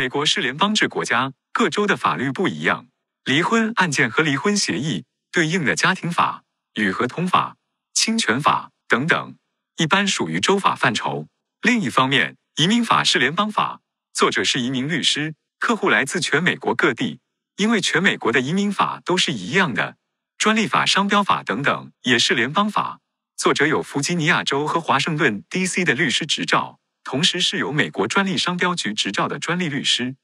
[0.00, 2.86] 美国是联邦制国家，各州的法律不一样，
[3.22, 6.42] 离婚案件和离婚协议对应的家庭法
[6.72, 7.58] 与合同法、
[7.92, 9.36] 侵权法等等，
[9.76, 11.26] 一般属于州法范畴。
[11.60, 13.82] 另一方面，移民法是联邦法，
[14.14, 17.20] 作者是移民律师，客户来自全美国各地，
[17.58, 19.98] 因为全美国的移民法都是一样的。
[20.38, 23.00] 专利法、商标法等等也是联邦法，
[23.36, 25.84] 作者有弗吉尼亚州和华盛顿 D.C.
[25.84, 26.78] 的律师执照。
[27.02, 30.16] 同时是有美国专利商标局执照的专利律师。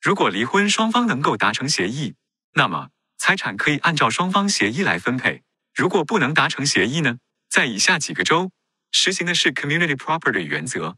[0.00, 2.14] 如果离婚双方能够达成协议，
[2.54, 5.42] 那么财产可以按照双方协议来分配。
[5.74, 7.18] 如果不能达成协议呢？
[7.48, 8.50] 在以下几个州
[8.90, 10.96] 实行的是 community property 原则，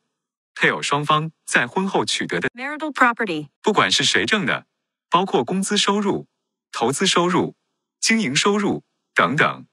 [0.54, 4.66] 配偶双方在婚后取得的 marital property, 不管是谁挣的，
[5.10, 6.26] 包括工资收入、
[6.72, 7.56] 投资收入、
[8.00, 9.66] 经营收入等等，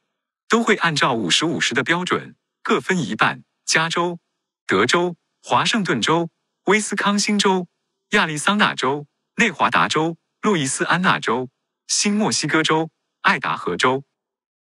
[0.49, 3.43] 都会按照五十五十的标准各分一半。
[3.63, 4.20] 加州、
[4.68, 5.16] 德州。
[5.44, 6.30] 华盛顿州、
[6.66, 7.68] 威斯康星州、
[8.12, 11.49] 亚利桑那州、内华达州、路易斯安那州、
[11.88, 14.04] 新墨西哥州、爱达荷州，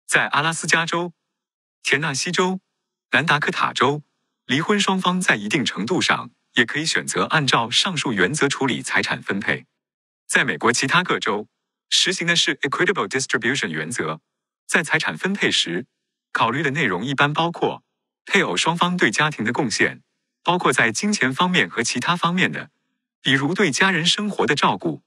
[0.06, 1.14] 在阿拉斯加州、
[1.81, 2.59] 田纳西州、
[3.11, 4.03] 南达科塔州，
[4.45, 9.66] 离婚双方在一定程度上也可以选择按照上述原则处理财产分配。
[10.28, 11.47] 在美国其他各州
[11.89, 14.19] 实行的是 equitable distribution 原则，
[14.67, 15.86] 在财产分配时，
[16.34, 17.84] 考虑的内容一般包括
[18.25, 20.03] 配偶双方对家庭的贡献。
[20.43, 22.69] 包括在金钱方面和其他方面的，
[23.21, 25.03] 比如对家人生活的照顾、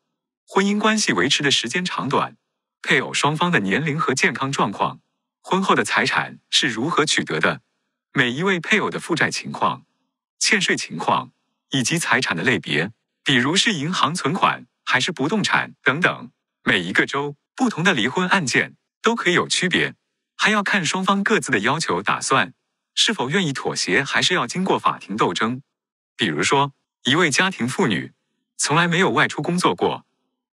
[0.46, 2.36] 婚姻关系维持的时间长短、
[2.82, 5.00] 配偶双方的年龄和健康状况、
[5.42, 7.62] 婚后的财产是如何取得的、
[8.12, 9.84] 每一位配偶的负债情况、
[10.38, 11.32] 欠税情况
[11.70, 12.90] 以及财产的类别，
[13.24, 16.30] 比如是银行存款还是不动产等等。
[16.62, 19.94] 每一个州不同的离婚案件都可以有区别，
[20.36, 22.52] 还要看双方各自的要求打算。
[22.94, 25.62] 是否愿意妥协，还是要经过法庭斗争？
[26.16, 26.72] 比如说，
[27.04, 28.12] 一位家庭妇女
[28.56, 30.04] 从来没有外出工作过，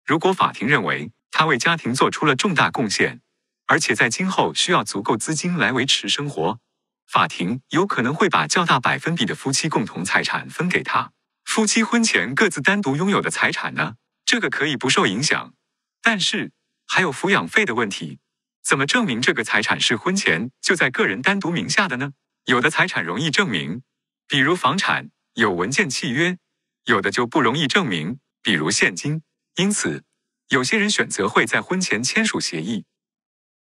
[0.05, 3.21] 如果法庭认为她为家庭做出了重大贡献，
[3.65, 6.59] 而且在今后需要足够资金来维持生活，
[7.05, 11.11] 法庭有可能会把较大百分比的夫妻共同财产分给她。
[11.43, 13.95] 夫妻婚前各自单独拥有的财产呢？
[14.25, 15.53] 这个可以不受影响，
[16.01, 16.51] 但是
[16.85, 18.19] 还有抚养费的问题，
[18.61, 22.11] 怎么证明这个财产是婚前就在个人单独名下的呢？
[22.47, 23.83] 有的财产容易证明，
[24.25, 26.37] 比如房产有文件契约；
[26.85, 29.21] 有的就不容易证明，比如现金。
[29.57, 30.05] 因此，
[30.47, 32.85] 有些人选择会在婚前签署协议。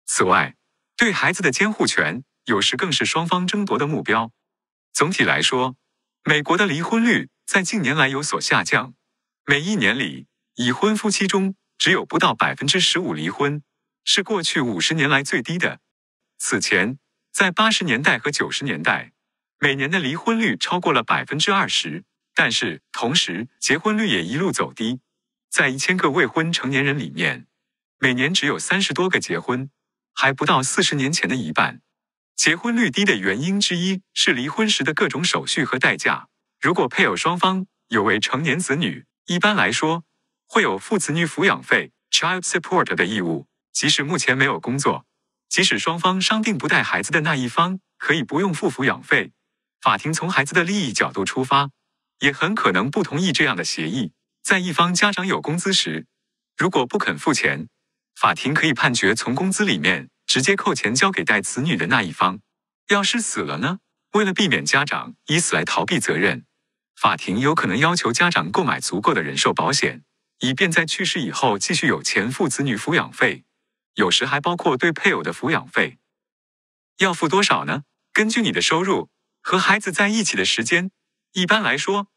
[0.05, 0.55] 此外，
[0.95, 4.31] 对孩子的监护权有时更是双方争夺的目标。
[4.93, 5.75] 总体来说，
[6.23, 8.93] 美国的离婚率在近年来有所下降，
[9.47, 13.63] 每一年里已婚夫妻中只有不到百分之十五离婚，
[14.03, 15.79] 是过去五十年来最低的。
[16.37, 16.99] 此前。
[17.35, 19.11] 在八十年代和九十年代，
[19.59, 25.01] 每年的离婚率超过了百分之二十，但是同时结婚率也一路走低。
[25.49, 27.45] 在一千个未婚成年人里面，
[27.99, 29.69] 每年只有三十多个结婚，
[30.13, 31.81] 还不到四十年前的一半。
[32.37, 36.29] 结婚率低的原因之一是离婚时的各种手续和代价。
[36.61, 40.05] 如果配偶双方有未成年子女，一般来说
[40.47, 45.05] 会有父子女抚养费 （child support） 的义务，即使目前没有工作。
[45.55, 49.31] 即使双方商定不带孩子的那一方可以不用付抚养费，
[49.79, 51.69] 法庭从孩子的利益角度出发，
[52.19, 54.11] 也很可能不同意这样的协议。
[54.43, 56.07] 在一方家长有工资时，
[56.57, 57.69] 如果不肯付钱，
[58.17, 62.41] 法庭可以判决从工资里面直接扣钱交给带子女的那一方。
[62.89, 63.79] 要是死了呢？
[64.11, 66.43] 为了避免家长以此来逃避责任，
[66.97, 70.03] 法庭有可能要求家长购买足够的人寿保险，
[70.39, 73.45] 以便在去世以后继续有钱付子女抚养费。
[73.95, 75.97] 有时还包括对配偶的抚养费，
[76.97, 77.83] 要付多少呢？
[78.13, 79.09] 根据你的收入
[79.41, 80.91] 和孩子在一起的时间。
[81.33, 82.07] 一般来说，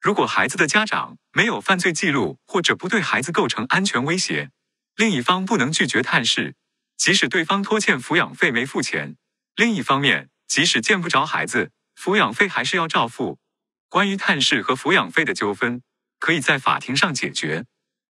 [0.00, 4.50] 如果孩子的家长没有犯罪记录或者不对孩子构成安全威胁，
[4.94, 6.54] 另一方不能拒绝探视，
[6.96, 9.16] 即使对方拖欠抚养费没付钱。
[9.56, 13.38] 另一方面，即使见不着孩子，抚养费还是要照付。
[13.88, 15.82] 关于探视和抚养费的纠纷，
[16.18, 17.64] 可以在法庭上解决，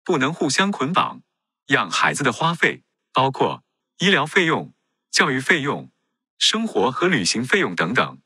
[0.03, 1.21] 不能互相捆绑。
[1.67, 2.84] 养孩子的花费。
[3.15, 3.63] 包括
[4.00, 4.73] 医疗费用、
[5.09, 5.89] 教育费用、
[6.38, 8.19] 生活和旅行费用等等。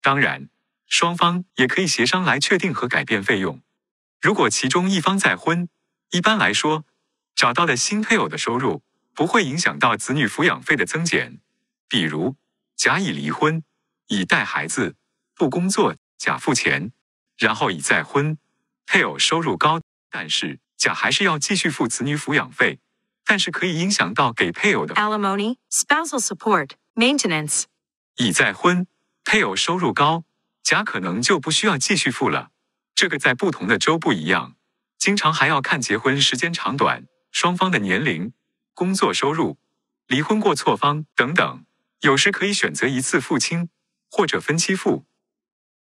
[0.00, 0.48] 当然，
[0.86, 3.60] 双方也可以协商来确定和改变费用。
[4.20, 5.68] 如果其中一方再婚，
[6.12, 6.84] 一般来说，
[7.34, 8.84] 找到的新配偶的收入
[9.14, 11.40] 不会影响到子女抚养费的增减。
[11.88, 12.36] 比如，
[12.76, 13.64] 甲乙离婚，
[14.06, 14.94] 乙带孩子
[15.34, 16.92] 不工作，甲付钱，
[17.36, 18.38] 然后乙再婚，
[18.86, 22.78] 配偶收入高，但是甲还是要继续付子女抚养费。
[23.24, 27.64] 但是可以影响到给配偶的 alimony, spousal support, maintenance。
[28.16, 28.86] 已再婚，
[29.24, 30.24] 配偶收入高，
[30.62, 32.50] 甲可能就不需要继续付了。
[32.94, 34.56] 这个在不同的州不一样，
[34.98, 38.32] 经常还要看结婚时间长短、双方的年龄、
[38.74, 39.58] 工作收入、
[40.06, 41.64] 离婚过错方等等。
[42.00, 43.68] 有时可以选择一次付清
[44.10, 45.04] 或者分期付。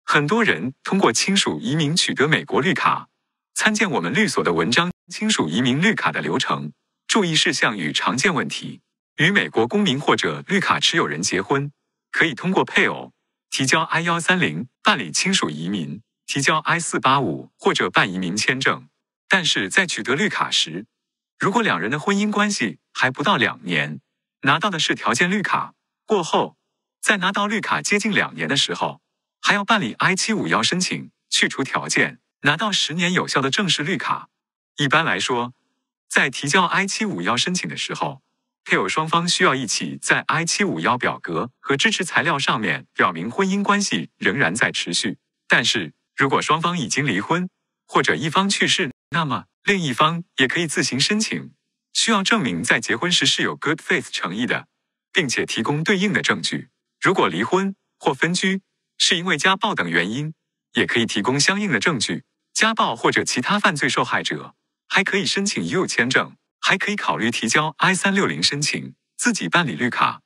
[0.03, 3.09] 很多人通过亲属移民取得美国绿卡。
[3.53, 6.73] 参见我们律所的文章《亲属移民绿卡的流程、
[7.15, 8.81] 注意事项与常见问题》。
[9.23, 11.71] 与美国公民或者绿卡持有人结婚，
[12.11, 13.13] 可以通过配偶
[13.49, 18.89] 提交 I 幺三零办理亲属移民，提交 I 四八五或者办移民签证。
[19.29, 20.87] 但是在取得绿卡时，
[21.39, 24.01] 如果两人的婚姻关系还不到两年，
[24.41, 25.73] 拿到的是条件绿卡，
[26.05, 26.57] 过后
[26.99, 28.99] 在拿到绿卡接近两年的时候，
[29.39, 32.19] 还要办理 I 七五幺申请去除条件。
[32.41, 34.27] 拿到十年有效的正式绿卡。
[34.75, 35.53] 一般来说，
[36.09, 38.21] 在提交 I 七五幺申请的时候，
[38.63, 45.17] 配偶双方需要一起在 I 七五幺表格和支持材料上面表明婚姻关系仍然在持续。
[45.47, 47.49] 但是如果双方已经离婚
[47.87, 51.51] 或者一方去世，那么另一方也可以自行申请，
[51.93, 54.67] 需要证明在结婚时是有 good faith 诚意的，
[55.11, 56.69] 并且提供对应的证据。
[56.99, 58.61] 如果离婚或分居
[58.97, 60.33] 是因为家暴等原因，
[60.73, 62.23] 也可以提供相应的证据。
[62.53, 64.55] 家暴或者其他犯罪受害者
[64.87, 70.21] 还可以申请 U 签证，还可以考虑提交 I 三六零申请，自己办理绿卡。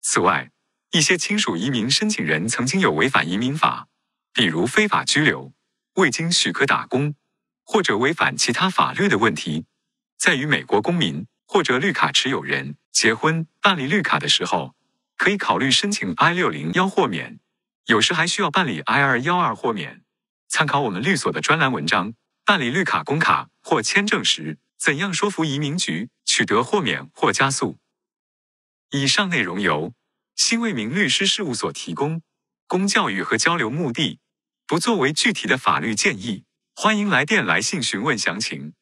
[0.00, 0.50] 此外，
[0.92, 3.88] 一些亲属移民申请人曾经有违反移民法，
[4.32, 5.52] 比如非法居留、
[5.94, 7.14] 未经许可打工，
[7.64, 9.66] 或者违反其他法律的问题，
[10.16, 14.74] 在与美国公民或者绿卡持有人结婚办理绿卡的时候，
[15.16, 17.40] 可以考虑申请 I 六零幺豁免，
[17.86, 20.02] 有时还需要办理 I 二幺二豁免。
[20.48, 22.14] 参考我们律所的专栏文章，
[22.46, 27.76] 办理绿卡工卡或签证时，怎样说服移民局取得豁免或加速？
[28.92, 29.92] 以上内容由
[30.34, 32.22] 新为民律师事务所提供，
[32.66, 34.20] 供教育和交流目的，
[34.66, 36.44] 不作为具体的法律建议。
[36.74, 38.72] 欢迎来电来信询问详情。